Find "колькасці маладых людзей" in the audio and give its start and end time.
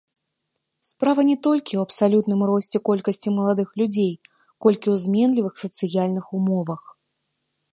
2.89-4.09